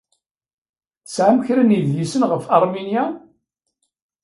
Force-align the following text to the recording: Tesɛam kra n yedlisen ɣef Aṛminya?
Tesɛam 1.05 1.37
kra 1.45 1.63
n 1.63 1.73
yedlisen 1.75 2.27
ɣef 2.31 2.43
Aṛminya? 2.55 3.05